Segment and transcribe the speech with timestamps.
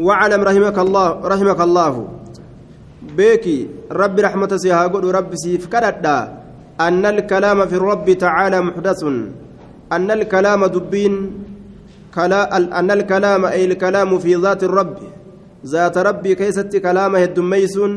[0.00, 1.94] واعلم رحمك الله رحمك الله.
[3.16, 3.58] بيكي
[3.92, 6.18] رب رحمة سيها رب سيف كردا.
[6.80, 9.02] أن الكلام في الرب تعالى محدث.
[9.92, 11.14] أن الكلام دبين.
[12.14, 14.96] كلا أن الكلام أي الكلام في ذات الرب.
[15.66, 17.92] ذات ربي كيست كلامه الدميسون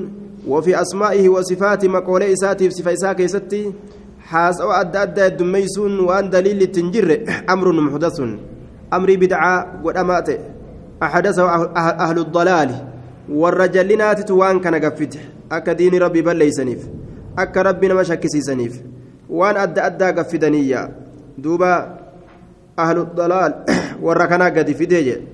[0.48, 3.74] وفي أسمائه وصفاته مقولة إساتي في صفة كيستي
[4.20, 8.20] حاسوا أدى أدى الدميسون وأن دليل التنجر أمر محدث.
[8.94, 10.30] أمر بدعة ودمات
[11.04, 11.46] أحدثه
[11.76, 12.70] أهل الضلال
[13.30, 15.20] والرجلينات توان كان قفته
[15.52, 16.82] أكا دين ربي بل ليسنيف
[17.38, 18.82] أكا ربنا مشكسي سنيف
[19.30, 20.82] وأن أدى أدى قفدنيا
[21.38, 22.00] دوبا
[22.80, 23.52] أهل الضلال
[24.02, 25.34] وركنا قد فديه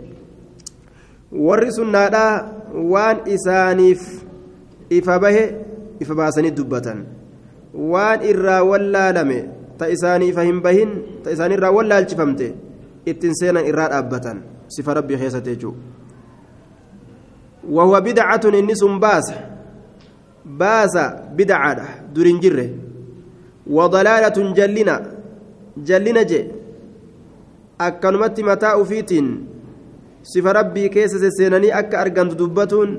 [1.32, 4.02] warri sunnaadhaa waan isaaniif
[4.90, 5.44] ifa bahe
[6.02, 7.06] ifa baasanii dubbatan
[7.94, 9.38] waan irraa wallaalame
[9.78, 12.48] ta isaanii ifa hin bahin ta isaanirraa wallaalchifamte
[13.06, 13.90] ittiin seenan irraa
[15.00, 16.00] rabbii keessatti jechuudha
[17.70, 19.28] وهو بدعة النس باس
[20.45, 20.95] باس
[21.38, 21.81] بدعة
[22.16, 22.70] درين جره
[23.67, 24.95] وضلالة جلنا
[25.78, 26.42] جلنا جي
[27.81, 29.28] أكنمت متاع فيتين
[30.22, 32.90] sifa rabbii keessa sesseenanii akka argamtu dubbatuun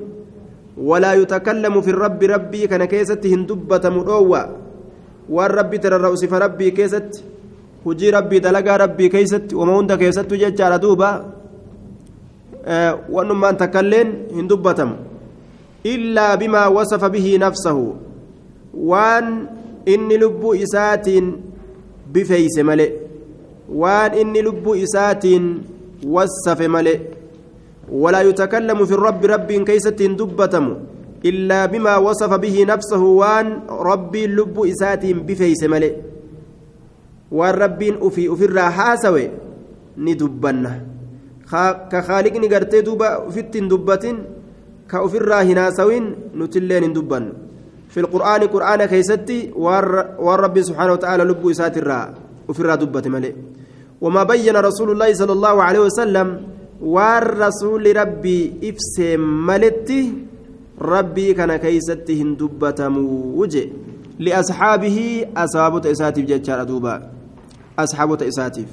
[0.77, 4.41] walaa yutakallamu fi rabbi rabbii kana keessatti hin dubbatamu dhoowwa
[5.29, 7.25] waan rabbi tararra'u sifa rabbii keessatti
[7.85, 10.41] hujii rabbii dalagaa rabbii keessatti wama hunda keessattu
[13.09, 14.95] wannummaan takkailleen hin dubbatamu
[15.85, 17.97] illaa bimaa wasafa bihii nafsahu
[18.75, 19.49] waan
[19.87, 21.33] inni lubbuu isaatiin
[22.13, 22.93] bifeeyse male
[23.85, 25.63] waan inni lubbuu isaatiin
[26.07, 27.01] wasafe male
[27.91, 30.77] ولا يتكلم في الرب رب كيست دبتم
[31.25, 35.95] إلا بما وصف به نفسه وان ربي لب إسات بفيس ملئ
[37.33, 39.31] والرب أفي أفر حاسوي
[41.51, 44.05] ندبنا كخالق نقرتي دوبا فت دبة
[44.91, 46.05] كأفر هناسوين
[46.39, 47.25] نتلين دبن
[47.93, 49.51] في القرآن قرآن كيستي
[50.25, 52.15] والرب سبحانه وتعالى لب إسات الرا
[52.51, 53.33] أفر دبة ملئ
[54.01, 56.29] وما بين رسول الله صلى الله عليه وسلم
[57.93, 60.15] rabbii ibsee maletti
[60.81, 63.73] rabbii kana keeysatti hin dubbatamuu je
[64.19, 67.03] liasxaabihi asaabota isaatiif jechaadha duuba
[67.77, 68.69] asxaabota isaatiif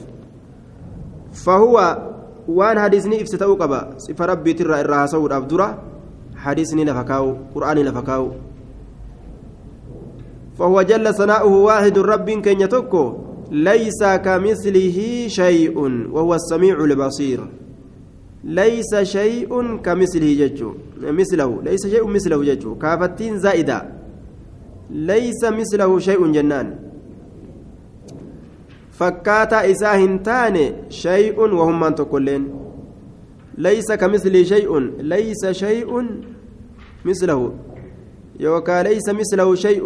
[1.32, 2.17] fahuwa
[2.48, 3.96] waan hadiisni ibse ta'uu qaba.
[3.98, 5.78] Sifa rabbiitirraa irraa haasa'uudhaaf dura
[6.36, 8.30] hadiisni lafa kaa'u qur'aanii lafa kaa'u.
[10.58, 13.14] فهو جل ثناؤه واحد رب كن
[13.52, 15.78] ليس كمثله شيء
[16.12, 17.40] وهو السميع البصير
[18.44, 23.86] ليس شيء كمثله ججو مثله ليس شيء مثله ججو كافتين زائدة
[24.90, 26.76] ليس مثله شيء جنان
[28.98, 32.44] فكاتا إساهن تاني شيء وهم من تقولين
[33.58, 34.72] ليس كمثله شيء
[35.14, 35.92] ليس شيء
[37.06, 37.54] مثله
[38.40, 39.86] يوكا ليس مثله شيء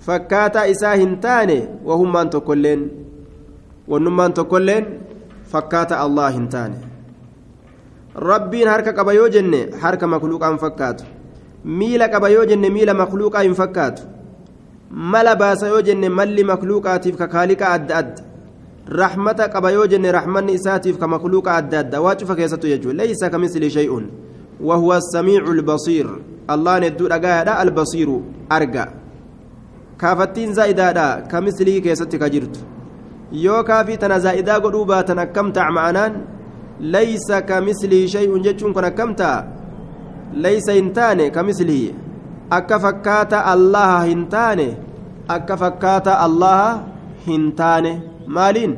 [0.00, 2.80] فكاتا إساهن تاني وهم من تقولين
[3.88, 4.84] ونمان تقولين
[5.52, 6.92] فكاتا الله تاني
[8.92, 11.04] qaba yoo jenne harka makluuqaa hin fakkaatu.
[11.64, 14.02] Miila qaba yoo jenne miila makluuqaa hin fakkaatu.
[14.92, 18.22] Mala baasa yoo jenne malli makluuqaatiif ka kaaliqaa adda adda
[18.88, 23.30] raxmata qaba yoo jenne raxmanni isaatiif ka makluuqaa adda adda waa cufa keessattu jechuudha leeysa
[23.30, 24.06] ka misli shay'un
[24.62, 26.06] وهو السميع البصير
[26.50, 28.08] الله ندو دغايا البصير
[28.52, 28.86] ارجع
[30.00, 32.56] كافتين زائدا كمثلي كيستي كجرت
[33.32, 36.12] يو كافي تنا زائدا غدوبا تنكمت معنان
[36.80, 39.32] ليس كمثله شيء جتشون كنا كمتا
[40.44, 41.82] ليس هنتاني كمثله
[42.58, 44.68] akka fakkaata allaha hin taane
[45.36, 46.70] akka fakkaata allaha
[47.26, 47.92] hin taane
[48.36, 48.74] maaliin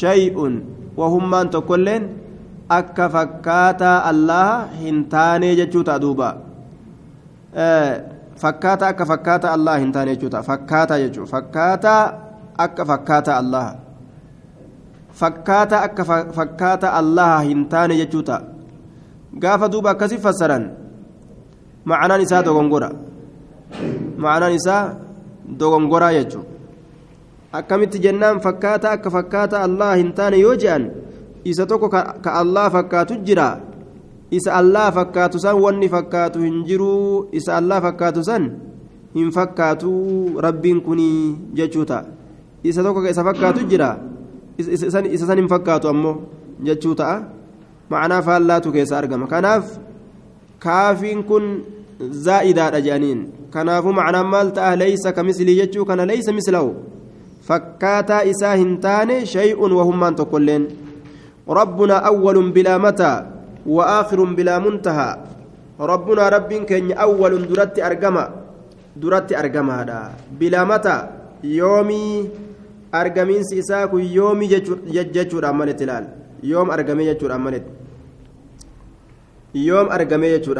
[0.00, 0.54] shay'un
[1.00, 2.04] wahummaan tokkoilleen
[2.78, 6.28] akka fakkaata allaha hin taane jechuu ta'a duuba
[8.44, 11.94] fakkaata akka fakkaata allaha hin taane jechuu ta'a fakkaata jechuu fakkaata
[12.66, 13.72] akka fakkaata allaha
[15.22, 16.04] fakkaata akka
[16.38, 18.42] fakkaata allaha hin taane jechuu ta'a
[19.42, 20.70] gaafa duuba akkasi fassaran
[21.88, 22.90] ma'anaan isaa dogongora
[24.18, 24.82] ma'anaan isaa
[25.60, 26.44] dogongoraa jechuun
[27.52, 30.90] akkamitti jennaan fakkaata akka fakkaata allah hin taane yoo je'an
[31.44, 33.48] isa tokko ka allah fakkaatu jira
[34.30, 38.44] isa allah fakkaatu san wanni fakkaatu hin jiruu isa allah fakkaatu san
[39.16, 39.90] hin fakkaatu
[40.46, 42.04] rabbiin kunii jechuu ta'a
[42.62, 43.90] isa tokko isa fakkaatu jira
[44.58, 46.16] isa san hin fakkaatu ammoo
[46.68, 47.16] jechuu ta'a
[47.88, 49.64] ma'anaa faallaatu keessa argama kanaaf
[50.60, 51.44] kaafiin kun
[52.26, 53.24] zaa'idaadha jedhaniin
[53.54, 56.76] kanaafuu macnaan maal ta'a leysa kamislii jechuu kana leysa mislahu
[57.48, 60.68] fakkaataa isaa hin taane shay'un wahummaan tokkoilleen
[61.60, 63.16] rabbunaa awwalun bilaa mataa
[63.76, 65.10] وآخر بلا منتهى
[65.80, 68.24] ربنا رب كن أول درت أرجما
[68.96, 70.00] درت أرجما هذا
[70.40, 70.96] بلا متى
[71.44, 72.04] يومي
[72.94, 74.46] أرجمين سيساك يومي
[75.14, 76.04] ججور أمانة الآن
[76.42, 77.64] يوم أرجمي ججور أمانة
[79.68, 80.56] يوم أرجمي ججور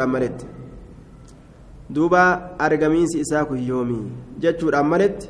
[1.95, 2.21] duuba
[2.59, 4.05] argamiinsi isaa kun yoomii
[4.45, 5.29] jechuudhaan maletti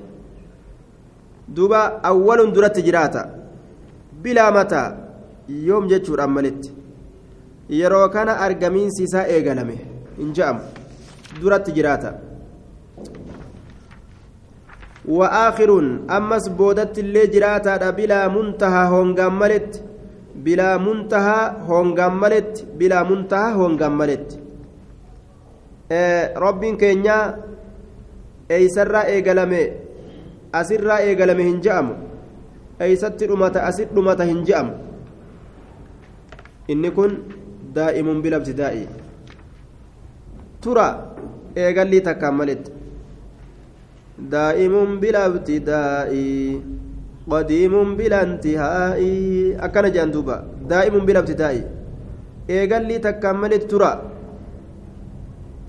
[1.55, 3.21] duuba awwaluun duratti jiraata.
[4.23, 4.87] Bilaa mataa
[5.67, 6.71] yoom jechuudhaan maletti.
[7.79, 9.75] Yeroo kana argamiinsi isaa eegalame
[10.17, 10.61] hin je'amu.
[11.41, 12.13] Duratti jiraata.
[15.17, 19.81] Wa'aakiruun ammas boodatti illee jiraataadha bilaa muntahaa hongaan maletti.
[20.43, 22.65] Bilaa muntahaa hongaan maletti.
[22.81, 24.37] Bilaa muntahaa hongaan maletti.
[25.89, 27.33] Eh, rabbiin keenyaa
[28.55, 29.61] eeysarraa eegalame
[30.59, 31.95] asirraa eegalame hin je'amu.
[32.79, 34.73] Eeysatti dhumata asit dhumata hin je'amu.
[36.69, 37.15] Inni kun
[37.77, 38.85] daa'imun bilabtidaa'ii
[40.61, 40.85] tura
[41.55, 42.71] eegallii takkaan malitti
[44.35, 46.61] daa'imun bilabtidaa'ii
[47.33, 50.37] qadiimun bilantihaa'ii akkana jedhan duuba.
[50.69, 51.65] Daa'imun bilabtidaa'ii
[52.59, 53.91] eegallii takkaan malitti tura.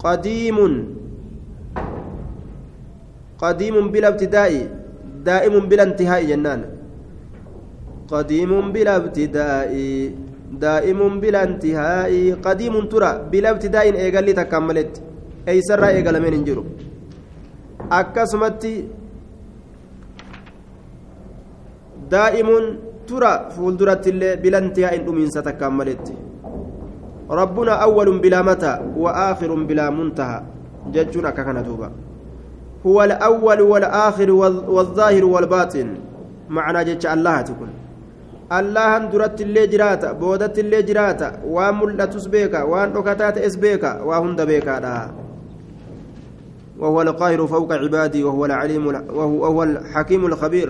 [0.02, 0.74] Qadiimun
[3.42, 4.62] qadiimun bila ibtidaa'i
[5.28, 6.62] daa'imun bila intihaa'i jennaan
[8.10, 9.86] qadiimun bila ibtidaa'i
[10.50, 12.12] دائم بلا انتهاء
[12.46, 14.92] قديم ترى بلا ابتداء ايغال تكملت
[15.48, 16.64] اي سر ايغال من انجرو
[17.98, 18.72] akkasumatti
[22.12, 22.64] daa'imun
[23.08, 25.74] tura fuuldurattillee bilantiyaa in dhumiinsa takkaan
[27.30, 30.42] wa aakhirun bilaa muntaha
[30.92, 31.90] jechuun akka kana duuba
[32.82, 34.38] huwa alawwalu walaakhiru
[34.74, 35.96] waalzaahiru waalbaaxin
[36.48, 37.68] macnaa jecha allahati kun
[38.50, 44.18] allahan duratti illee jiraata boodatti illee jiraata waan mul'atus beeka waan dhokataa ta'es beeka waa
[44.18, 44.94] hunda beekaadha
[46.80, 50.68] وهو القاهر فوق عبادي وهو العليم وهو الحكيم الخبير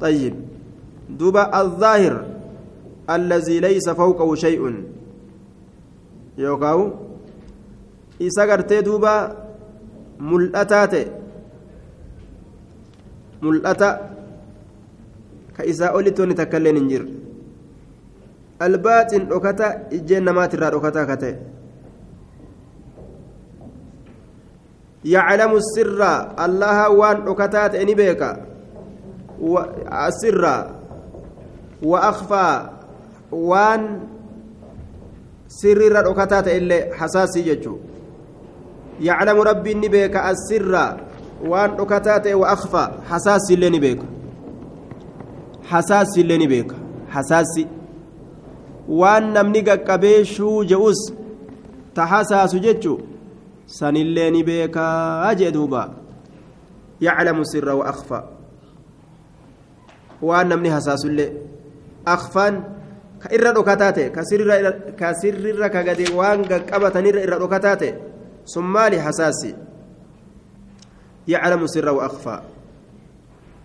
[0.00, 0.34] طيب
[1.10, 2.24] دوبا الظاهر
[3.10, 4.84] الذي ليس فوقه شيء
[6.38, 6.90] يوكاو
[8.22, 8.44] إسا
[8.80, 9.36] دوبا
[10.20, 10.94] ملأتات
[13.42, 14.14] ملأتا
[16.58, 17.10] illee hin jirre
[18.66, 19.66] albaaxin dhokata
[19.96, 21.34] ijjeen namaatirraa dhokataa ka ta'e
[25.14, 26.12] yaclamu sirra
[26.46, 28.30] allaha waan dhokataa ta'e ni beeka
[30.20, 30.54] sirra
[31.82, 32.73] wa akfaa
[33.30, 34.00] waan
[35.48, 37.78] sirrirra dhokataa ta'e illee hasaasii jechuu
[39.00, 40.84] yaclamu rabbiin ni beeka assirra
[41.50, 44.06] waan dhokataa ta'e wa akfaa hasaasii illee ni beeka
[45.70, 46.76] hasaassi illee ni beeka
[47.16, 47.66] hasaassi
[48.88, 51.00] waan namni qaqqabee shuu je'us
[51.94, 53.00] ta hasaasu jechu
[53.66, 55.90] sanillee ni beekaa jee duuba
[57.00, 58.24] yaclamu sirra wa akfa
[60.22, 61.32] waan namni hasaasullee
[62.04, 62.62] akfaan
[63.24, 67.92] ka irra dhokataa ta'e ka sirrirra ka gade waan qaqqabatanirra irra dhokataa ta'e
[68.44, 69.54] sun maali hasaassi
[71.26, 72.42] yaclamu sirra wa akfaa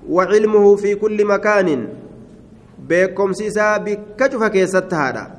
[0.10, 1.88] وعلمه في كل مكان
[2.90, 5.32] بكم سيسا بكشف كيست هذا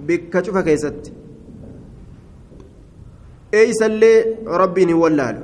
[0.00, 1.12] بكشف كيست
[3.54, 5.40] ايس اللي ربي ولال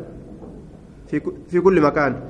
[1.11, 2.21] في في كل مكان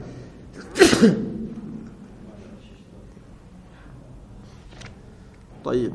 [5.64, 5.92] طيب.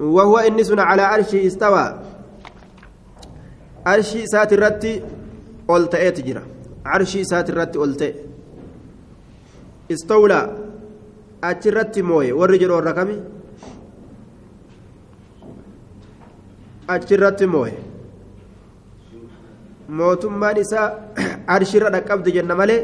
[0.00, 2.00] وهو إنس على عرشه استوى.
[3.86, 5.02] عرشي سات الرتي
[5.94, 6.42] إيه تجرى.
[6.86, 8.14] عرشي سات الرتي قلت
[9.92, 10.40] استولى.
[11.44, 12.32] أترتي موي.
[12.32, 13.34] والرجل والرقمي
[16.88, 17.78] achirratti mooye
[19.88, 20.88] mootummaan isaa
[21.54, 22.80] arshirra dhaqqabde jenna malee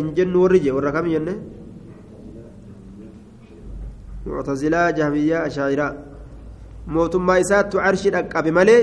[0.00, 1.34] hin jennu warri jee warra kam jenne
[4.26, 5.92] muctazilaa jahmiyyaa ashaa'iraa
[6.94, 8.80] mootummaa isaattu arshi dhaqqabe malee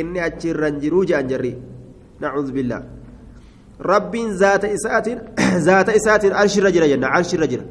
[0.00, 1.52] inni achirra hin jiruu je'an jarri
[2.20, 2.82] nacuudhu billaa
[3.90, 5.18] rabbiin zaata isaatiin
[5.68, 7.64] zaata isaatiin arshirra jira jenna arshirra jira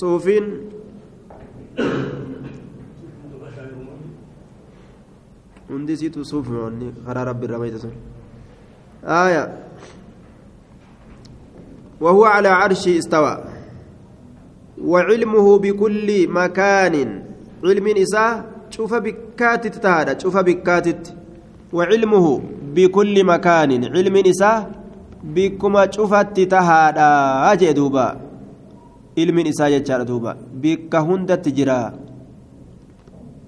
[0.00, 0.46] suufiin
[5.68, 7.94] hundi isiitu suuf moonni karaa rabbi irra mayta sun.
[9.06, 9.44] آية
[12.00, 13.44] وهو على عرشه استوى
[14.82, 17.22] وعلمه بكل مكان
[17.64, 21.12] علم إساء cufa bikkaatitti tahaadha cufa bikkaatitti.
[21.72, 22.26] وعلمه
[22.74, 24.70] بكل مكان علم نساء
[25.24, 27.08] بكما شفت تهادا
[27.52, 28.06] أجي دوبا
[29.18, 30.32] علم نساء يجار دوبا
[30.62, 31.80] بك هند تجرا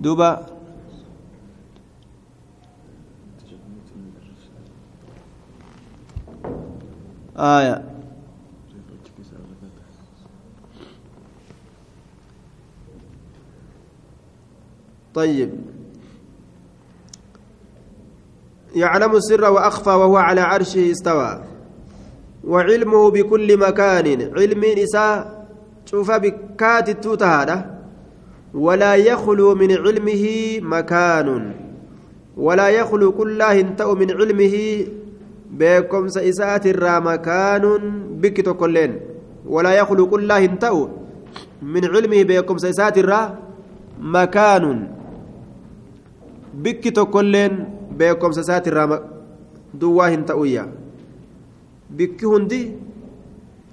[0.00, 0.30] دوبا
[7.38, 7.84] آية.
[15.14, 15.50] طيب.
[18.74, 21.44] يعلم السر وأخفى وهو على عرشه استوى.
[22.44, 24.32] وعلمه بكل مكان.
[24.38, 25.46] علم نساء
[25.86, 27.78] شوف بكات التوتهادة
[28.54, 31.54] ولا يخلو من علمه مكان.
[32.36, 34.86] ولا يخلو كله انتأ من علمه
[35.56, 37.82] beekomsa isaatirraa makaanuun
[38.20, 39.00] bikki tokkolleen.
[39.46, 40.88] Walaa yakhluqullaa hin ta'u.
[41.62, 43.36] Min cilmihi beekomsa isaatirraa
[43.98, 44.80] makaanuun
[46.62, 49.00] bikki tokkolleen beekomsa isaatirraa
[49.80, 50.66] duwwaa hin ta'uyya
[51.96, 52.60] bikki hundi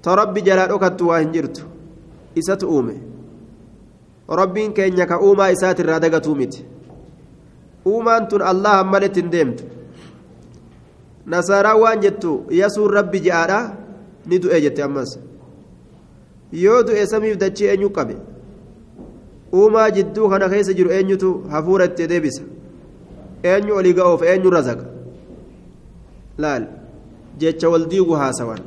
[0.02, 1.64] ta rabbi jalaa dhokattu waa hin jirtu.
[2.34, 2.94] Isatu uume.
[4.28, 6.64] Rabbiin keenya ka uumaa isaatirraa dagatuu miti.
[7.86, 9.64] Uumaan tun allahan maletti hin deemtu.
[11.26, 13.58] Nasaaraa waan jettu yasuun rabbi je'aadha
[14.26, 15.18] ni du'e jette ammas
[16.52, 18.16] yoo du'e samiif dachii eenyu qabe
[19.54, 22.42] uumaa jidduu kana keessa jiru eenyutu hafuura itti deebisa
[23.42, 24.84] eenyu olii ga'oof eenyu razaqa
[26.38, 26.66] laal
[27.38, 28.60] jecha wal diigu haasawan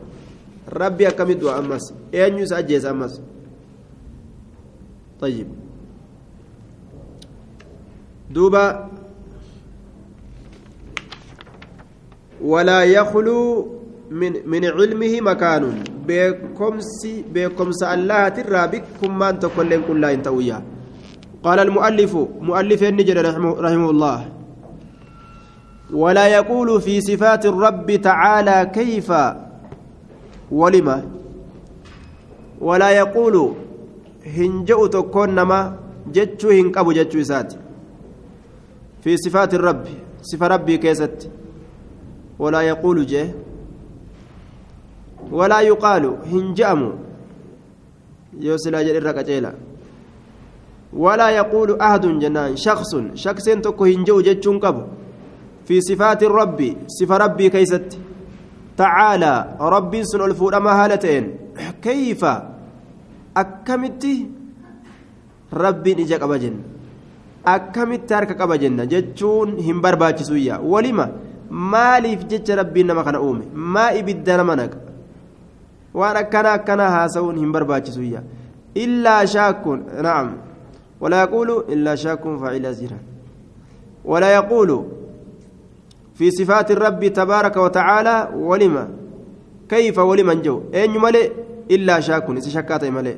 [0.81, 3.19] rabbi akkamit du'a ammas eenyu isa ajjeesa ammas
[5.21, 5.47] طيب
[8.31, 8.89] دوبا
[12.83, 13.67] يخلو
[14.11, 15.63] من من علمه مكان.
[16.07, 20.61] بكمس بكمس الله ترى بكم من تكون كل لا
[21.43, 24.19] قال المؤلف مؤلف النجر رحمه, الله.
[25.93, 29.09] ولا يقول في صفات الرب تعالى كيف؟
[30.51, 30.97] ولما
[32.61, 33.53] ولا يقول
[34.25, 35.59] هنجأ تكون نما
[36.13, 37.53] جتشو هنقبو جتشو إسات.
[39.01, 39.85] في صفات الرب
[40.21, 41.29] صفة ربي كيست.
[42.39, 43.27] ولا يقول جه
[45.31, 46.81] ولا يقال هنجأم
[48.39, 49.53] يوصل أجل الرقجيلة
[50.93, 54.83] ولا يقول أحد جنان شخص شخص تكو هنجأ جتشو قبو.
[55.65, 57.97] في صفات الرب صفة ربي كيست.
[58.77, 61.23] تعالى ربي سن الفورما هالتين.
[61.81, 62.25] كيف؟
[63.37, 64.03] أكمت
[65.53, 66.55] ربي نجاك أبجن
[67.45, 74.37] أكمت تارك أبجن جتشون هم برباچسويا ولما؟ Maaliif jecha rabbiin nama kana uume maa ibidda
[74.37, 74.77] nama naqa
[75.93, 78.23] waan akkana akkana haasa'uun hin barbaachisuyya
[78.75, 80.31] illaa shaakun na'am
[81.01, 82.97] walaa yaquulu illaa shaakun faacila jira
[84.05, 84.79] walaa yaquulu
[86.19, 88.89] في صفات الرب تبارك وتعالى ولما
[89.69, 91.31] كيف ولمن جو أين ملئ
[91.71, 93.15] إلا شاك إذا شكات ملئ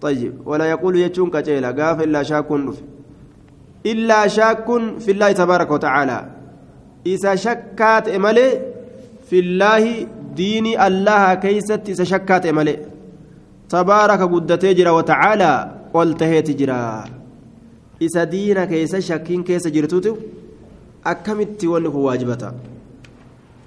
[0.00, 2.50] طيب ولا يقول يجون كجيلا قاف إلا شاك
[3.86, 4.66] إلا شاك
[4.98, 6.18] في الله تبارك وتعالى
[7.06, 8.58] إذا شكات ملئ
[9.30, 12.78] في الله دين الله كيست إذا شكات ملئ
[13.68, 15.52] تبارك قدتي جرا وتعالى
[15.94, 17.04] قلته تجرا
[18.02, 20.16] إذا دينك إذا شكين كيس جرتوتو
[21.04, 22.52] akkamitti wanni kun waajibata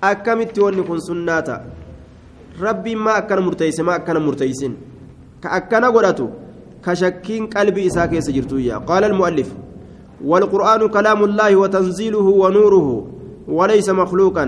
[0.01, 1.61] akkamitti wanni kun sunnaata
[2.61, 4.73] rabbiin maa akkana murteeyse maa akkana murteeysin
[5.41, 6.29] ka akkana godhatu
[6.85, 9.51] ka shakkiin qalbii isaa keessa jirtuyya qaala almu'allif
[10.25, 12.87] والقرآن كلام الله وتنزيله ونوره
[13.51, 14.45] وليس مخلوقا.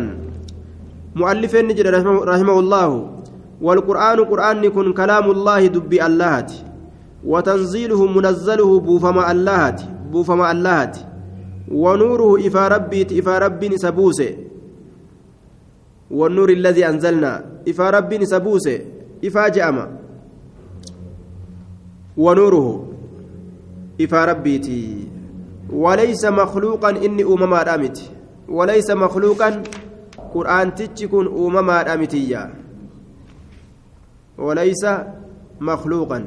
[1.16, 3.10] مؤلف نجد رحمه, الله
[3.62, 6.52] والقرآن قرآن كن كلام الله دبي اللهت
[7.26, 9.80] وتنزيله منزله بوفما اللهت
[10.12, 10.96] بوفما اللهت
[11.72, 14.32] ونوره إفا ربي إفا ربي سبوسه
[16.12, 18.80] والنور الذي أنزلنا إفا ربي سبوسه
[19.26, 19.86] إفا جأما
[22.18, 22.88] ونوره
[24.02, 25.08] إفا ربيتي
[25.74, 27.98] وليس مخلوقا إني أمما رامت
[28.50, 29.64] وليس مخلوقا.
[30.34, 32.54] قرآن تتشكون أمما رأمتيا.
[34.38, 34.86] وليس
[35.62, 36.20] مخلوقا.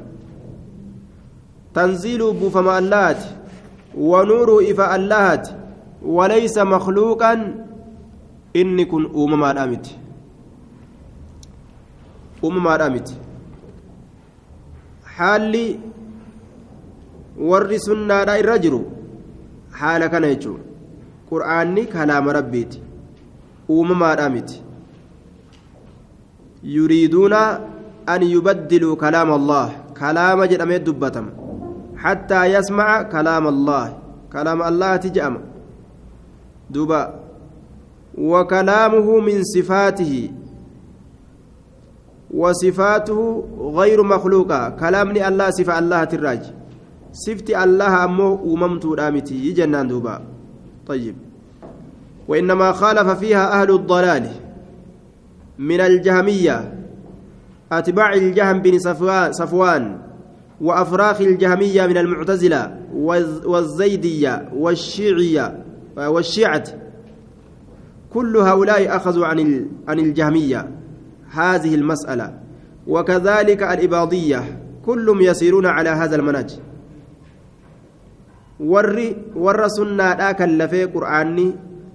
[1.74, 3.22] تنزيل بوفما اللات
[3.98, 5.48] ونور إفا اللهت
[6.02, 7.32] وليس مخلوقا.
[8.56, 9.86] إني كن أمما الأمت
[12.44, 13.08] أمما الأمت
[15.04, 15.78] حالي
[17.36, 18.80] warri sunnaadha irra jiru
[19.70, 20.08] haala
[21.36, 22.82] qur'aanni kalaama rabbiiti.
[23.70, 24.62] Uumamaadha miti.
[26.76, 27.40] Yuriiduuna
[28.06, 29.66] an yubaddiluu kalaama allah
[30.02, 31.46] kalaama jedhamee dubbatama.
[31.96, 33.86] حتى يسمع كلام الله
[34.32, 35.34] كلام الله تجأم
[36.70, 37.02] دوبا
[38.18, 40.30] وكلامه من صفاته
[42.30, 43.20] وصفاته
[43.78, 46.42] غير مخلوقة كلامني الله صفة الله تراج
[47.12, 50.14] صفتي الله أمه أممت رامتي جنان دوبا
[50.86, 51.16] طيب
[52.28, 54.28] وإنما خالف فيها أهل الضلال
[55.58, 56.74] من الجهمية
[57.72, 58.78] أتباع الجهم بن
[59.30, 59.98] صفوان
[60.60, 62.76] وأفراخ الجهمية من المعتزلة
[63.46, 65.64] والزيدية والشيعية
[65.96, 66.64] والشيعة.
[68.14, 70.70] كل هؤلاء أخذوا عن عن الجهمية
[71.30, 72.38] هذه المسألة.
[72.86, 76.50] وكذلك الإباضية كلهم يسيرون على هذا المنهج.
[78.60, 81.46] warri warra sunnaadhaa kan lafee qur'aanni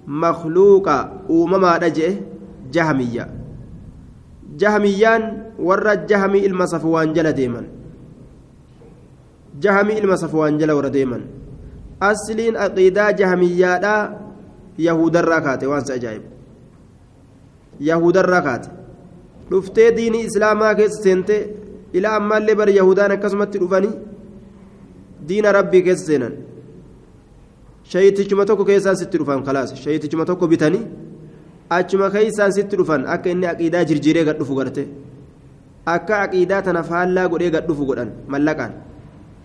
[0.06, 0.96] makluuqa
[1.30, 2.12] uumamaadha jee
[2.74, 3.28] jahamiyya
[4.62, 5.22] jahamiyyaan
[5.68, 7.66] warra jahamii ilma safwaan jala deeman
[9.60, 11.22] jahamii ilma safwaan jala warra deeman
[12.10, 14.02] asliin aqiidaa jahamiyyaadhaa
[14.78, 16.28] yahudarraa kaate waan sa ajaa'ibu
[17.90, 18.70] yahudarraa kaate
[19.50, 21.36] dhuftee diinii islaamaa keessa seente
[21.92, 23.94] ilaa ammaallee bara yahudaan akkasumatti dhufanii
[25.28, 26.34] diina rabbii keessa seenan
[27.92, 30.84] shayitichuma tokko keessaan sitti dhufan kalaas shayitichuma tokko bitanii
[31.76, 34.82] achuma keessaan sitti dhufan akka inni aqiidaa jirjiiree gad dhufu garte
[35.94, 38.72] akka aqiidaa tana faallaa godhee gad dhufu godhan mallaqaan.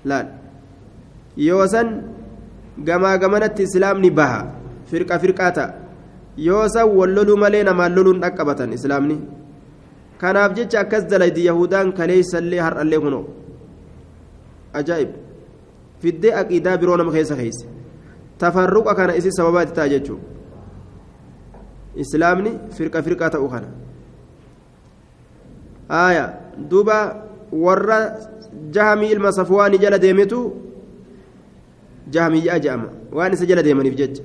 [0.09, 0.27] Laal.
[1.47, 1.87] Yoo san
[2.87, 4.39] gamaa gamanatti islaamni baha
[4.89, 5.73] firqa firqaa ta'a.
[6.47, 9.17] Yoo san walloluu malee namaan loluun dhaqqabatan islaamni.
[10.21, 13.25] Kanaaf jecha akkas dalaydi yahudaan kaleessallee har'allee kunoo
[14.79, 15.09] ajaa'ib.
[16.01, 17.65] Fiddee aqiidaa biroo nama keessa keeyse
[18.37, 20.25] tafarruqa kana isi sababaati ta'a jechuudha
[22.03, 23.69] islaamni firqa firqaa ta'uu kana
[25.89, 26.25] aaya
[26.69, 26.97] duuba
[27.51, 27.99] warra
[28.75, 30.39] jahamii ilma safwaanii jala deemetu
[32.13, 34.23] jahamiyyaa jedhama waan isa jala deemaniif jecha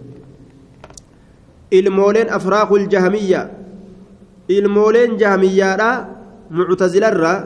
[1.79, 3.47] ilmooleen afraaqul jahamiyyaa
[4.49, 5.91] ilmooleen jahamiyyaadha
[6.59, 7.39] muctazilarraa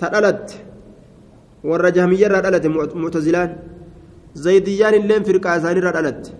[0.00, 0.54] ta dhalatte
[1.70, 2.68] warra jahamiyyaarraa dhalate
[3.04, 3.50] muctazilaan
[4.44, 6.30] zaydiyaan illeen firqaa isaaniirraa dhalatte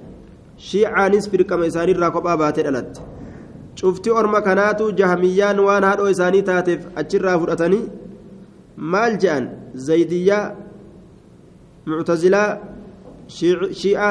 [0.69, 3.01] shiicaanis firqama isaaniirraa kophaa baatee dhalatte
[3.81, 7.85] cufti orma kanaatu jahamiyyaan waan haadhoo isaanii taateef achirraa fudhatanii
[8.95, 9.45] maal je'an
[9.89, 10.45] zaydiyyaa
[11.91, 12.49] muctazilaa
[13.37, 14.11] shiica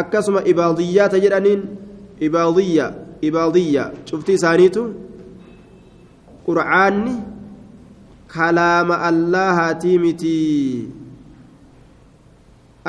[0.00, 1.62] akkasuma ibaadiyyaata jedhaniin
[2.28, 2.86] ibaadiyya
[3.28, 4.82] ibaadiyya cufti isaaniitu
[6.48, 7.14] qur'aanni
[8.34, 10.88] kalaama allahaatii mitii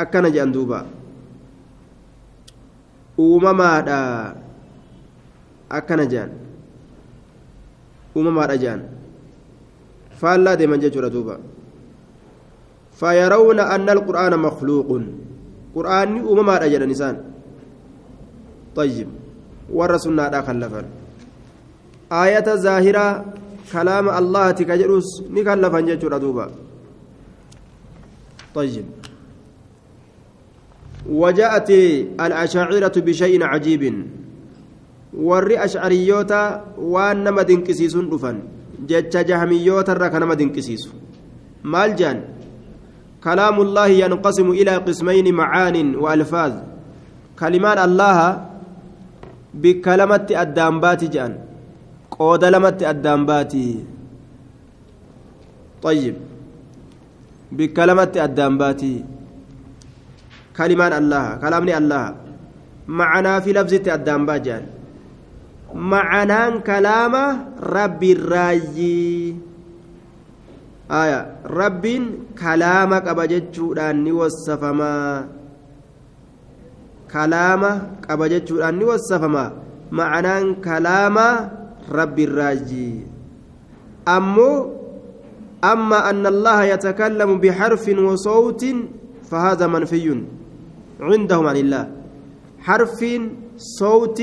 [0.02, 0.80] akkana jedhan duuba.
[3.18, 4.00] Uumamaadha.
[5.70, 6.32] Akkana jedhan.
[8.16, 8.82] Uumamaadha jedhan.
[10.22, 11.38] Faallaa deeman jechuudha duuba.
[13.00, 14.90] فيرون أن القرآن مخلوق
[15.76, 17.16] قرآن أمما أجل نسان
[18.76, 19.10] طيب
[19.70, 20.82] ورسولنا دا خلفا
[22.12, 23.08] آية ظاهرة
[23.74, 26.46] كلام الله تكجروس نكلفا جيتشورا دوبا
[28.58, 28.86] طيب
[31.08, 31.70] وجاءت
[32.20, 33.84] الأشاعرة بشيء عجيب.
[35.18, 38.44] warri ashcariyoota waan nama dinqisiisuun dhufan
[38.86, 40.20] jecha jahamiyoota irra ka
[41.98, 42.18] jean
[43.18, 46.54] كلام الله ينقسم إلى قسمين معان وألفاظ.
[47.40, 48.18] كلمان الله
[49.54, 51.34] بكلمة الدامبات جان.
[52.14, 53.54] قود لمت الدامبات.
[55.82, 56.16] طيب.
[57.52, 58.82] بكلمة الدامبات.
[60.58, 62.06] كلمان الله كلامني الله
[62.88, 64.64] معنا في لفظة الدامبات جان
[65.74, 67.14] معنان كلام
[67.62, 69.36] رب الراجي
[73.04, 75.28] qaba jechuudhaan ni wassafamaa
[77.12, 77.72] kalaama
[78.08, 79.52] qaba jechuudhaan ni wassafamaa
[79.92, 81.28] ma'anaan kalaama
[82.00, 82.88] rabbiirraaji
[84.16, 84.78] ammoo
[85.64, 88.64] أما أن الله يتكلم بحرف وصوت
[89.30, 90.08] فهذا منفي
[91.02, 91.84] عندهم عن الله
[92.60, 93.00] حرف
[93.58, 94.20] صوت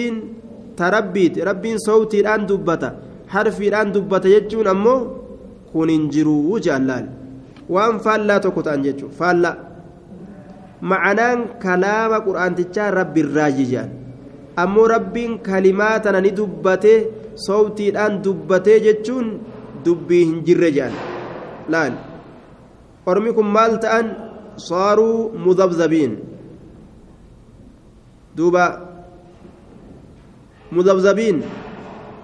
[0.77, 2.91] تربيت رب صوت الآن دبته
[3.29, 4.97] حرف الآن دبته يجون أمه
[5.75, 7.07] hin jiruu jaallaal
[7.75, 9.57] waan faallaa tokko ta'an jechuun faallaa
[10.91, 13.91] ma'anaan kalaama qur'aantichaa rabbi irraayi jaan
[14.65, 16.99] ammoo rabbiin kalimaa tana ni dubbatee
[17.47, 19.27] sowtiidhaan dubbatee jechuun
[19.87, 20.95] dubbii hin jirre jaan
[21.75, 21.95] laal
[23.11, 23.51] ormi kun
[28.37, 28.65] duuba
[30.71, 31.43] mudabzabiin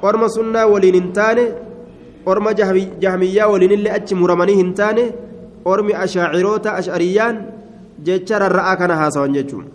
[0.03, 1.45] orma sunnaa waliin hin taane
[2.27, 2.55] orma
[3.01, 5.05] jahmiyyaa waliinillee achi muramanii hin taane
[5.65, 7.45] ormi ashaaciroota ashariyyaan
[8.09, 9.67] jecha rarra'aa kana haasawan jechuun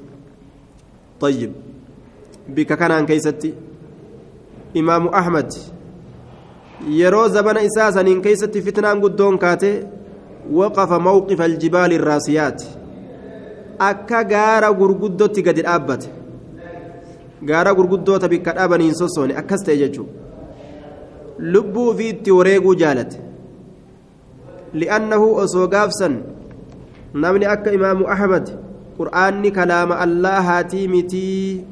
[1.21, 1.51] طيب
[2.55, 3.53] bika kanaan keeysatti
[4.73, 5.49] imaamu ahmad
[6.89, 9.71] yeroo zabana isaa saniin keeysatti fitnaan guddoon kaate
[10.59, 12.67] waqafa mawqifa aljibaali irraasiyaati
[13.79, 16.09] akka gaara gurguddootti gadi dhaabbate
[17.49, 20.25] gaara gurguddoota bikka dhaabaniin sossoone akkas ta'e jechuudha
[21.55, 23.17] lubbuu fi wareeguu jaalate
[24.81, 26.15] li'annahu osoo gaafsan
[27.13, 28.45] namni akka imaamu ahmad
[28.99, 31.65] qur'aanni kalaama allahaatii mitii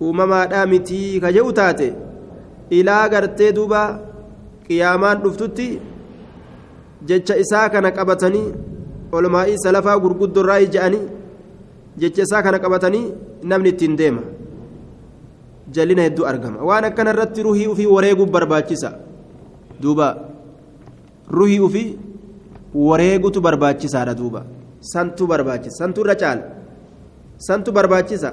[0.00, 1.88] uumamaadhaa mitii ka jedhu taate
[2.78, 3.82] ilaa gartee duuba
[4.66, 5.68] qiyaamaan dhuftutti
[7.10, 8.46] jecha isaa kana qabatanii
[9.18, 11.04] olmaa'ii salafaa gurguddorraa ija'anii
[12.04, 13.06] jecha isaa kana qabatanii
[13.52, 14.22] namni ittiin deema
[15.74, 16.58] jallina hedduu argama.
[16.68, 18.92] Waan akkana irratti ruhii ufii wareeguuf barbaachisa.
[19.82, 20.08] Duuba.
[21.38, 21.98] Ruhii ufii
[22.74, 24.44] wareegutu barbaachisaadha duuba.
[24.80, 25.76] Santu barbaachisa.
[25.78, 26.42] Santu irra caala.
[27.36, 28.32] Santu barbaachisa.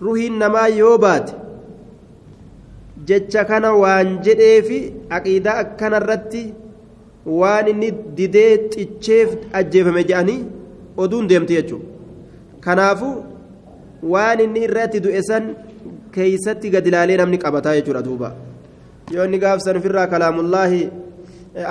[0.00, 1.34] Ruhiin namaa yoo baate
[3.06, 4.78] jecha kana waan jedheefi
[5.16, 6.42] aqiidaa akkana irratti
[7.40, 9.28] waan inni didee xicheef
[9.60, 10.40] ajjeefame jedhanii
[10.96, 11.86] oduun deemte jechuudha.
[12.64, 13.10] Kanaafu
[14.14, 15.44] waan inni irratti du'e san
[16.14, 18.28] keeysatti gad ilaalee namni qabataa jechuudha duuba
[19.14, 20.80] yoo inni gaafsan ofirraa kalaamullaahi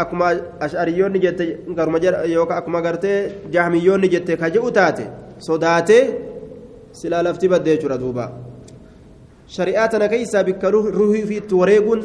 [0.03, 0.31] akkuma
[0.67, 1.45] ashariyoonni jette
[1.77, 1.99] garuma
[2.35, 3.17] yookaan akkuma gartee
[3.55, 5.05] jahmiyyoonni jette ka je'u taate
[5.47, 6.03] sodaatee
[7.01, 8.25] silaa lafti badde jechuudha duuba
[9.55, 12.03] shari'aa tana keessaa bikka ruhii fi itti wareeguun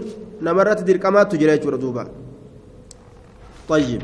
[0.49, 2.07] namarratti dirqamaattu jira jechuudha duuba
[3.69, 4.03] طيب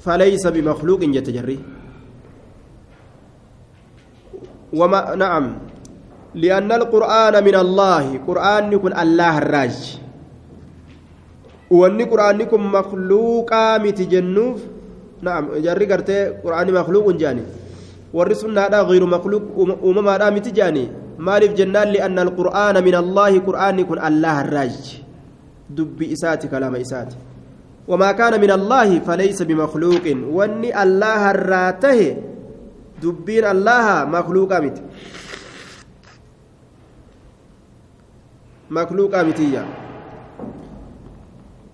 [0.00, 1.58] فليس بمخلوق يتجري
[4.76, 5.44] وما نعم.
[6.36, 8.04] لأن القرآن من الله.
[8.28, 9.76] قرآن يكون الله الراج.
[11.72, 14.58] وأن قرآن يكون مخلوقا متجنوف
[15.24, 15.44] نعم.
[15.64, 17.44] جري قرتي قرآن مخلوق جاني.
[18.12, 19.42] والرسول هذا غير مخلوق.
[19.84, 20.84] أمم هذا متجاني
[21.18, 23.32] مالف جنان لأن القرآن من الله.
[23.40, 24.76] قرآن يكون الله الراج.
[25.72, 27.16] دب إساتي كلام إساتي.
[27.88, 30.04] وما كان من الله فليس بمخلوق.
[30.30, 32.00] وأني الله الراته
[33.04, 34.82] الله مخلوق مت
[38.70, 39.64] مخلوق متيا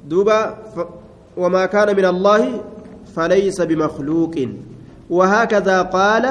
[0.04, 0.38] دوبا
[0.76, 0.78] ف...
[1.36, 2.60] وما كان من الله
[3.16, 4.34] فليس بمخلوق
[5.10, 6.24] وهكذا قال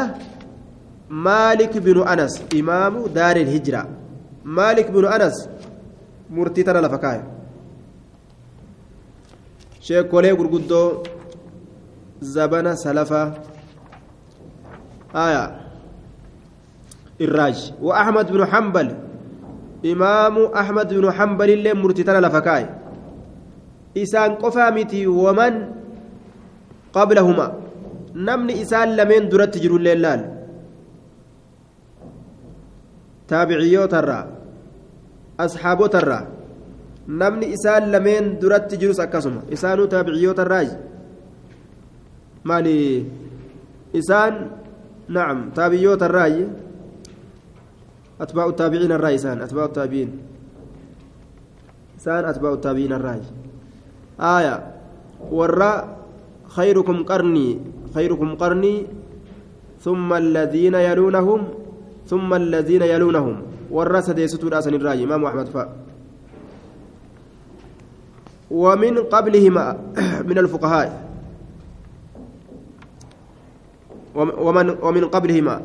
[1.10, 3.88] مالك بن أنس إمام دار الهجرة
[4.46, 5.50] مالك بن أنس
[6.30, 7.42] مرتي ترى لفكايه
[9.82, 11.04] sheekolee gurguddoo
[12.34, 13.34] zabana salafaa
[15.14, 15.44] aya
[17.20, 18.90] irraaj wa ahmad binu hambal
[19.84, 22.66] imaamu ahmad binu hambalillee murtii tana lafa kaa'e
[24.04, 25.56] isaan qofaa miti waman
[26.96, 27.48] qablahuma
[28.16, 30.22] namni isaan lameen duratti jirullee laal
[33.28, 34.24] taabiciyootarraa
[35.44, 36.24] asxaabotarraa
[37.08, 40.72] namni isaan lameen duratti jirus akkasuma isaanuu taabiciyyoota irraayi
[42.50, 42.76] maali
[45.12, 46.44] nacam taabiciyyoota irraayi
[48.24, 50.12] atbaa'u taabiciin irraa isaan atbaa'u taabiciin
[52.00, 53.26] isaan atbaa'u taabiciin irraayi
[54.18, 54.56] aaya
[55.40, 55.72] warra
[56.52, 57.48] خيركم قرني
[57.96, 58.76] خيركم قرني
[59.80, 61.40] ثم الذين يلونهم
[62.08, 63.36] ثم الذين يلونهم
[63.72, 65.66] ورث ديستو الأسن الراجي إمام أحمد فأ
[68.52, 69.66] ومن قبلهما
[70.30, 70.88] من الفقهاء
[74.16, 75.56] ومن ومن قبلهما.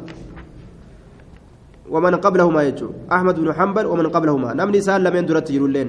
[1.90, 2.88] ومن قبلهما يجو.
[3.12, 4.54] أحمد بن حنبل ومن قبلهما.
[4.58, 5.88] نمني سال لمن درت يرولين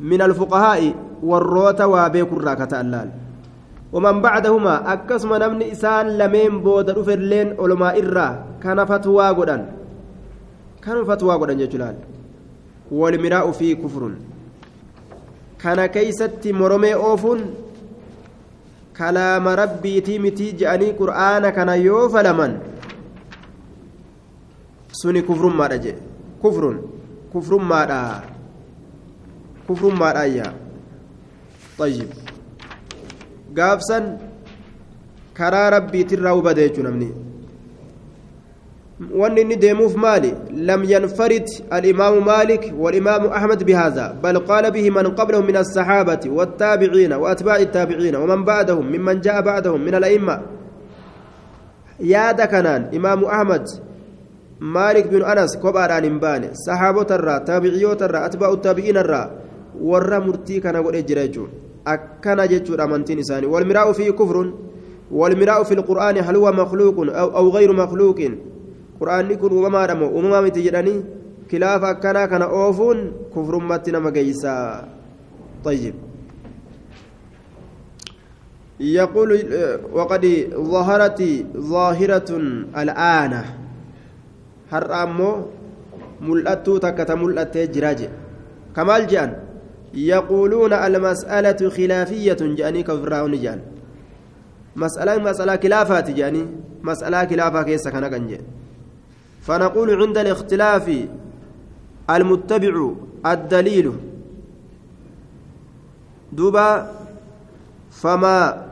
[0.00, 0.80] من الفقهاء
[1.22, 3.08] والروت وابيك الراكة اللال.
[3.92, 8.28] ومن بعدهما أكسم نمني سال لمن بود رفرلين علماء الرا
[8.62, 9.62] كان فتوى قدان
[10.84, 11.96] كان فتوى قدان يجلال.
[12.92, 14.02] والمراء فيه كفر.
[15.58, 17.40] kana keeysatti moromee oofuun
[18.99, 22.57] kalaama rabbiitii mitii je'anii qur'aana kana yoo falaman
[25.01, 26.01] suni kufrummaadha jedhe
[26.41, 26.77] kufrun
[27.31, 28.01] kufrummaadha
[29.67, 30.53] kufrummaadha ayyaa
[31.79, 32.09] طيب
[33.57, 34.03] gaafsan
[35.33, 37.07] karaa rabbiitirraa hubate jechuu namni
[39.00, 45.46] Inni deemuuf maali lam yanfarid alimaamu maalik walimaamu ahmad bihaaza bal qaala bihi man qablahum
[45.46, 50.40] min alsaxaabati والتابعين وأتباع التابعين ومن بعدهم ممن جاء بعدهم من الأئمة.
[52.00, 53.64] يا دكنان إمام أحمد
[54.60, 59.30] مالك بن أنس كبار عن إمبان صحابة الرا تابعيوت الرا أتباع التابعين الرا
[59.80, 61.46] ورا مرتي كان قد أجريجو.
[61.86, 63.46] أكنا جيتشو أمانتين إساني.
[63.46, 64.52] والمراء فيه كفر
[65.10, 68.18] والمراء في القرآن هل هو مخلوق أو, أو غير مخلوق؟
[69.00, 70.94] قرآن يكون أمما رمو أمما متجراني
[71.52, 72.98] خلاف أكنا كان أوفون
[73.34, 74.56] كفر متنا مقيسا
[75.64, 75.94] طيب
[78.80, 79.30] يقول
[79.92, 81.20] وقد ظهرت
[81.56, 82.30] ظاهرة
[82.82, 83.32] الآن
[84.72, 85.30] هرأمو
[86.20, 88.00] ملأتو تكت ملأت جراج
[88.76, 89.30] كمال جان
[89.94, 93.60] يقولون المسألة خلافية جاني كفراون جان
[94.76, 96.42] مسألة مسألة خلافات جاني
[96.82, 98.38] مسألة خلافة كيسا كان
[99.48, 101.06] فنقول عند الاختلاف
[102.10, 102.90] المتبع
[103.26, 103.92] الدليل.
[106.32, 106.92] دوبا
[107.90, 108.66] فما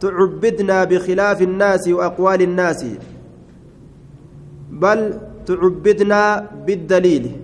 [0.00, 2.84] تعبدنا بخلاف الناس وأقوال الناس
[4.70, 7.36] بل تعبدنا بالدليل.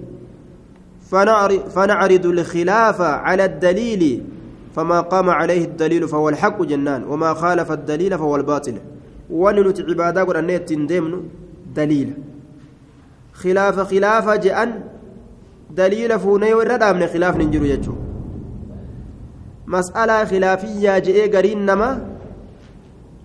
[1.74, 4.24] فنعرض الخلاف على الدليل
[4.74, 8.74] فما قام عليه الدليل فهو الحق جنان وما خالف الدليل فهو الباطل.
[9.30, 10.66] وننت عبادة قرأنية
[13.40, 14.80] تندمن دليل خلاف خلاف جأن
[15.70, 17.94] دليل فوني ورد خلاف ننجر يجو
[19.66, 22.12] مسألة خلافية جئ قرين نما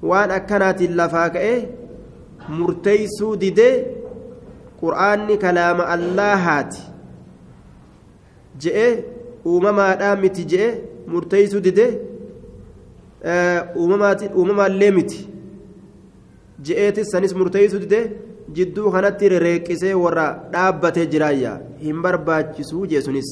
[0.03, 1.53] waan akkanaatiin lafaa ka'e
[2.57, 3.85] murteeysuu didee
[4.81, 6.81] qur'aanni kalaama allaahaati
[8.65, 8.89] je'e
[9.45, 10.69] uumamaadhaa miti je'e
[11.13, 11.91] murteeysuu didee
[13.75, 15.27] uumamaallee miti
[16.69, 18.05] je'eetis sanis murteeysuu didee
[18.55, 21.53] jidduu kanatti rereeqqisee warra dhaabbatee jiraayya
[21.85, 23.29] hin barbaachisuu jeesunis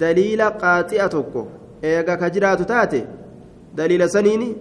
[0.00, 1.48] daliila qaaxi'a tokko
[1.82, 3.00] eega ka jiraatu taate
[3.80, 4.54] daliila saniini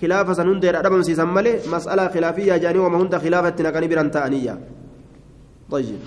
[0.00, 4.58] خلافة سنون دير أدبا سيسم ملي مسألة خلافية جاني وما هند خلافة نكني بران تأنية
[5.70, 5.98] طيب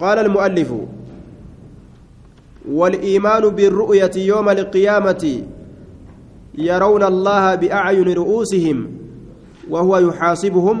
[0.00, 0.70] قال المؤلف
[2.68, 5.42] والإيمان بالرؤية يوم القيامة
[6.58, 8.78] يرون الله بأعين رؤوسهم
[9.70, 10.76] وهو يحاسبهم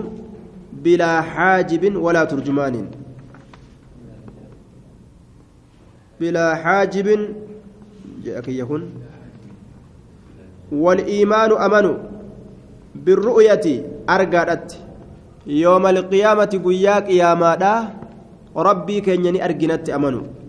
[0.72, 2.86] بلا حاجب ولا ترجمان.
[6.20, 7.08] بلا حاجب
[8.48, 8.82] يكون.
[10.72, 11.98] والإيمان أمن
[12.94, 13.66] بالرؤية
[14.10, 14.78] أرقادت.
[15.46, 17.74] يوم القيامة قياك يا مادا
[18.56, 20.41] ربي كينيني أرقنت أمنوا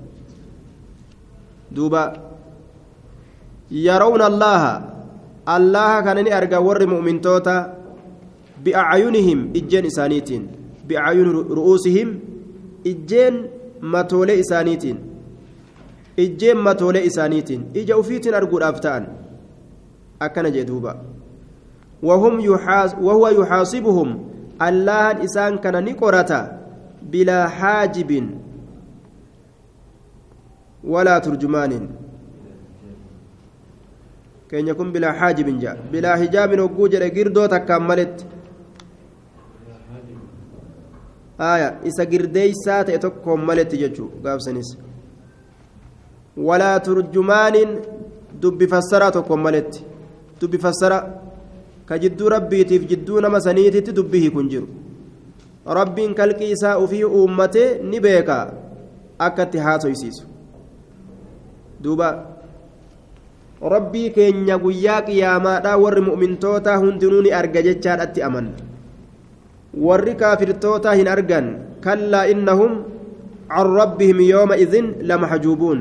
[3.71, 4.61] يرون الله
[5.55, 7.57] الله كانني أرقى ور مؤمن توتا
[8.63, 10.43] بأعينهم إجين إسانيتين
[10.87, 12.09] بأعين رؤوسهم
[12.87, 13.33] إجين
[13.81, 14.97] متولي إسانيتين
[16.17, 19.05] ijjeen matoolee isaaniitiin ija ufiitiin arguudhaaf ta'an
[20.19, 20.95] akkana jee duuba
[22.03, 24.19] wahuwa yuxaasibuhum
[24.59, 26.39] allahan isaan kana ni qorata
[27.11, 28.29] bilaa haajibin
[30.83, 31.87] walaa turjumaanin
[34.49, 38.25] keenya kun bilaa haajibin jaa bilaa hijaabin hogguu jedhe girdoo takkaan maletti
[41.37, 44.77] aya isa girdeeysaa ta'e tokkoon maletti jechuu gaafsanis
[46.37, 47.79] walaa turjumaanin
[48.41, 49.85] dubbi fassaraa tokko maletti
[50.41, 50.99] dubbi fassara
[51.85, 54.67] ka jidduu rabbiitiif jidduu nama saniititti dubbi hiikun jiru
[55.65, 57.03] rabbiin kalqii isaa ufii
[61.83, 62.09] duuba.
[63.73, 68.47] Rabbii keenya guyyaa qiyaamaadhaa warri mu'mintootaa hundinuu ni arga jechaadhatti aman.
[69.87, 71.47] Warri kaafirtootaa hin argan
[71.85, 72.73] kallaa innahum
[73.47, 75.79] can rabbihim yooma idin lamaxjuubuun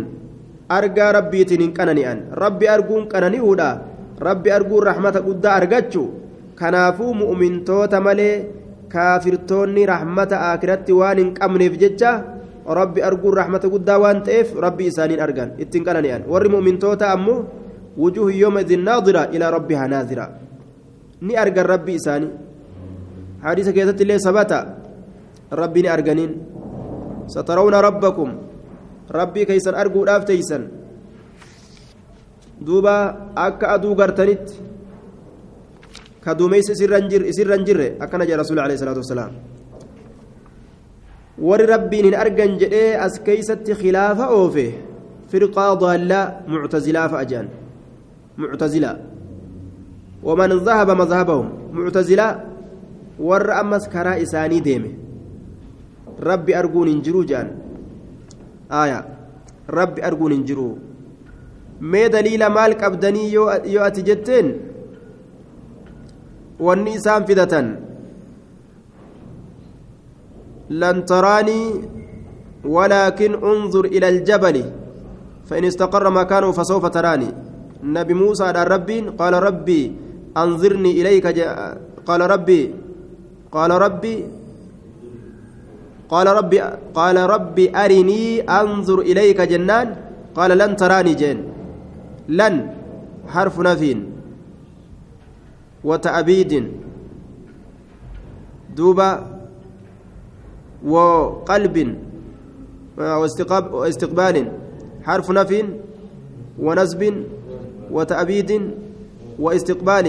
[0.79, 2.19] argaa rabbiitiin hin qanani'an.
[2.43, 3.71] Rabbi arguun qanani'uudha.
[4.29, 6.05] Rabbi arguun rahmata guddaa argachu
[6.61, 8.35] kanaafuu mu'mintoota malee
[8.95, 12.13] kaafirtoonni rahmata akiratti waan hin qabneef jecha
[12.67, 17.45] rabbi arguun rahmata guddaa waan ta'eef rabbi isaaniin argan ittiin qanani'an warri mu'mintoota ammoo
[17.99, 20.27] wujuuhu yooma idin naadira ilaa rabbihaa naazira
[21.21, 22.31] ni argan rabbi isaanii
[23.43, 24.59] hadiisa keessatti illee sabata
[25.51, 26.33] rabbi ni arganiin
[27.35, 28.31] satarawna rabbakum
[29.11, 30.71] rabbii keeysan arguudhaaf teeysan
[32.67, 32.95] duuba
[33.35, 34.55] akka aduu gartanitti
[36.25, 39.35] ka duumeysa isirra hin jirre akkana jedha rasuuli alayhi salaatu wasalaam
[41.39, 44.67] warri rabbiin hin argan jedhee as keeysatti khilaafa oofe
[45.31, 47.49] firqaa daallaa muctazilaa fa'a jedhan
[48.45, 48.97] muctazilaa
[50.29, 52.33] waman dhahaba madhabahum muctazilaa
[53.29, 54.91] warra ammas karaa isaanii deeme
[56.31, 57.51] rabbi arguun hin jiruu jedhan
[58.83, 58.99] aya
[59.79, 60.67] rabbi arguun hin jiru
[61.95, 63.49] mee daliila maal qabdanii yoo
[63.89, 64.53] ati jetteen
[66.67, 67.73] wanni isaan fidatan
[70.71, 71.89] lan taraanii
[72.63, 74.57] ولكن انظر إلى الجبل
[75.51, 77.27] فإن استقر مكانه فسوف تراني.
[77.83, 79.93] نبي موسى على ربي قال ربي
[80.37, 81.27] أنظرني إليك
[82.07, 82.63] قال ربي
[83.53, 84.17] قال ربي
[86.09, 86.59] قال ربي
[86.95, 89.97] قال ربي أرني أنظر إليك جنان.
[90.39, 91.39] قال لن تراني جن
[92.31, 92.55] لن
[93.27, 93.93] حرف نفي
[95.83, 96.53] وتأبيد.
[98.77, 99.11] دوبا
[100.85, 101.77] وقلب
[103.73, 104.37] واستقبال
[105.07, 105.61] حرف نفي
[106.59, 107.03] ونسب
[107.91, 108.51] وتأبيد
[109.39, 110.07] واستقبال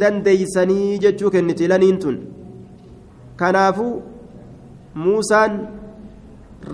[0.00, 2.16] dandeeysanii jechuu kenniti laniin tun
[3.36, 4.02] kanaafuu
[4.94, 5.52] muusaan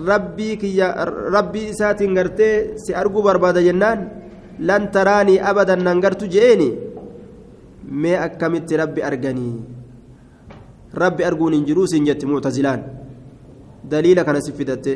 [0.07, 0.87] rabbii kiyya
[1.35, 3.99] rabbii isaatiin gartee si arguu barbaada jennaan
[4.59, 6.69] lan taraanii abadan nan gartu je'eeni
[7.91, 9.53] mee akkamitti rabbi arganii
[11.03, 12.81] rabbi arguun hin jiruu siin jetti mu'tazilaan
[13.91, 14.93] daliila kana si fidatte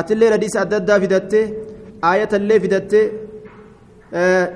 [0.00, 1.40] atillee hadiisa adda addaa fidatte
[2.10, 3.00] aayatallee fidatte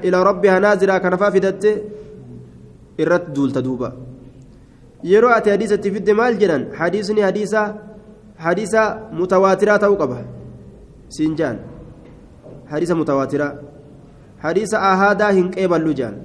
[0.09, 1.71] ilaa rabbihaa naaziraa kanafaa fidatte
[3.03, 3.89] irratti duulta duuba
[5.13, 7.63] yeroo ati hadiisatti fidde maal jedhan hadiisni hadiisa
[8.47, 8.83] hadiisa
[9.19, 10.19] mutawaatiraa ta'uu qaba
[11.17, 11.59] siin jaan
[12.73, 13.53] hadiisa mutawaatiraa
[14.45, 16.17] hadiisa ahaadaa hin qeeballu jaan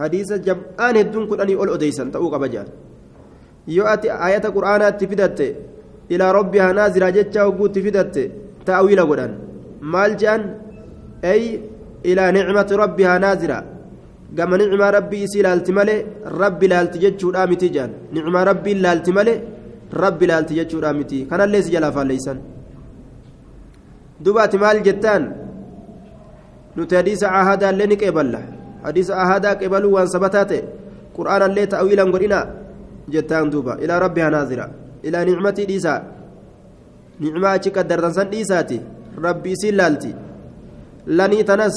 [0.00, 2.68] hadiisa jam'aan hedduun kudhanii ol odeysan ta'uu qaba jaan.
[3.76, 5.46] Yoo ati ayata qur'aanaatti fidatte
[6.14, 8.22] ilaa rabbihaa naaziraa jechaa hogguutti fidatte
[8.66, 9.32] ta'awiila godhan.
[9.92, 10.42] Maal je'an?
[11.32, 11.42] Ay
[12.10, 13.58] ilaa nicmati rabbihaa naazira
[14.36, 16.00] gama nicmaa rabbii isii laalti malee
[16.40, 19.38] rabbi laalti jechuudha miti jean nicmaa rabbiin laalti malee
[20.02, 21.26] rabbi laalti jechuudha miti.
[21.30, 22.38] Kanallee si jalaa faalleeysan
[24.24, 25.24] dubaati maal jettaan?
[26.76, 28.40] Nuti hadiisa ahadaallee ni qeeballa
[29.60, 30.62] qeebaluu waan sabataa ta'e
[31.16, 32.40] qur'aanallee ta'awiilan godhina
[33.14, 34.66] jettaan duuba ilaa rabbihaa naazira
[35.02, 36.00] ilaa nicmatii dhiisaa
[37.20, 38.80] nicmaa achi qaddartan san dhiisaati
[39.26, 40.14] rabbi isiin laalti
[41.06, 41.76] lanii tanas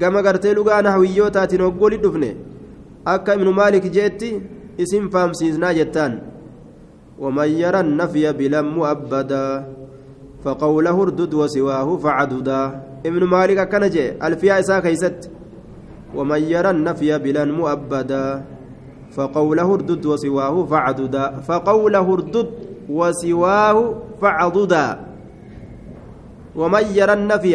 [0.00, 2.36] gama gartee dhugaa nahwiyyootatiin hoggoli dhufne
[3.14, 4.30] akka ibnu maalik jeetti
[4.78, 6.20] isin faamsiisnaa jettaan
[7.22, 9.46] ومن يرى النفي بلا مؤبدا
[10.44, 12.62] فقوله اردد وسواه فعددا
[13.06, 15.30] ابن مالك كان جاء الفيا إساء كيست
[16.14, 18.44] ومن يرى النفي بلا مؤبدا
[19.16, 22.48] فقوله اردد وسواه فعددا فقوله اردد
[22.88, 24.86] وسواه فعضدا
[26.56, 27.54] ومن يرى النفي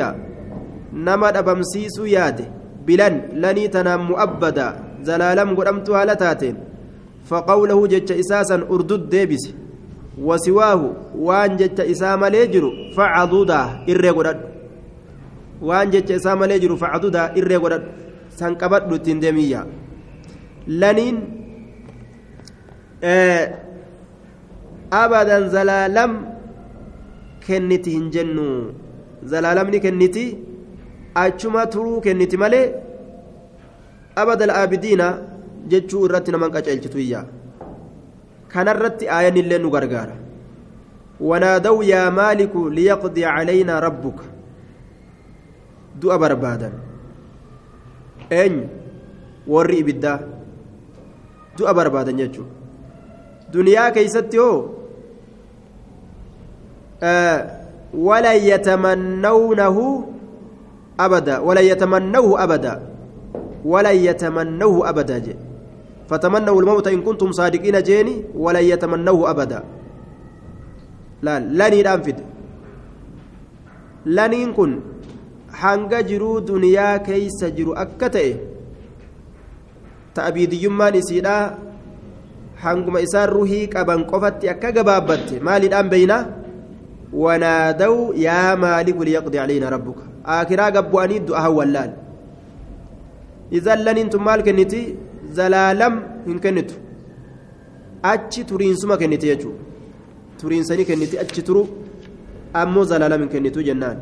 [3.68, 4.68] tanaan mu'abbada
[5.04, 6.56] zalaalam godhamtu haala taateen
[7.30, 9.52] faqawlahu jecha isaasan urdud deebise
[10.18, 10.96] wasiwaahu
[11.28, 14.48] waan jecha isaa malee jiru facadudaa irree godhadhu
[15.62, 18.07] waan jecha isaa malee jiru facadudaa irree godhadhu
[18.40, 19.62] san qabadhu ittiin deemiyya
[20.82, 21.18] laniin
[25.04, 26.12] abadan zalaalam
[27.46, 28.46] kenniti hin jennu
[29.32, 30.26] zalaalamni kenniti
[31.24, 32.66] achuma turuu kenniti malee
[34.22, 35.08] abadal aabidiina
[35.74, 37.26] jechuu irratti naman qaceelchitu iyyaa
[38.54, 40.16] kanarratti aayan illee nu gargaara
[41.30, 44.26] wanaadaw yaa maaliku liyaqdi calaynaa rabbuka
[46.02, 46.74] du'a barbaadan
[48.30, 48.68] eenyu?
[49.48, 50.20] Warri ibiddaa?
[51.58, 52.46] Du'a barbaadan jechuu
[53.54, 54.74] duniyaa keeysatti hoo?
[57.94, 59.84] Walan yatamannawnahu
[61.00, 62.74] أبدا ولا يتمنوه أبدا
[63.66, 65.36] ولا يتمنوه أبدا جي
[66.10, 69.64] فتمنوا الموت إن كنتم صادقين جيني ولا يتمنوه أبدا
[71.22, 72.18] لا لن ينفد
[74.06, 74.72] لن يكن
[75.52, 78.32] hanga jiruu duniyaa keeysa jiru akka ta'e
[80.14, 81.36] ta'abiidiyyummaan isiidha
[82.64, 86.18] hanguma isaan ruhii qaban qofatti akka gabaabbatte maaliidhaan beeyna?
[87.24, 87.94] Wanaadaw
[88.26, 90.04] yaa maaliku liyaqdi calaynaa rabbuka?
[90.38, 91.92] Akiraa gabbu'anii du'a hawwallaal
[93.60, 94.82] izan laniintu maal kenniti?
[95.38, 96.76] Zalaalam hin kennitu.
[98.12, 99.68] Achi turiinsuma kenniti jechuudha
[100.42, 101.68] turiinsanii kenniti achi turu
[102.54, 103.98] ammoo zalaalam hin kennitu jennaan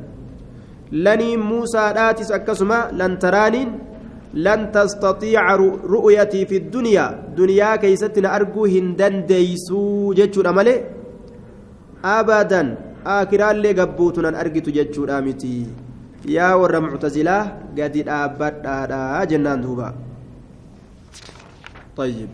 [1.06, 3.70] laniin muusaadhaatis akkasuma lan taraaniin
[4.48, 5.56] lan tastatiica
[5.93, 10.78] ru'yatii fi dunyaa duniyaa keeysatti na arguu hin dandeeysuu jechuudha malee
[12.16, 12.70] abadan
[13.18, 15.54] akiraallee gabbuutu nan argitu jechuudha miti
[16.38, 17.43] yaa warra muctazilaa
[17.78, 19.93] gadi dhaabbadhaadha jennaan duuba
[21.98, 22.30] طيب